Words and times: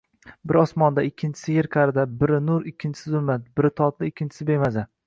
Biri 0.51 0.61
osmonda, 0.61 1.03
ikkinchisi 1.09 1.53
yer 1.57 1.69
qa’rida. 1.75 2.07
Biri 2.23 2.41
nur, 2.49 2.67
ikkinchisi 2.73 3.17
zulmat. 3.19 3.49
Biri 3.61 3.75
totli, 3.83 4.15
ikkinchisi 4.15 4.53
bemaza. 4.55 4.91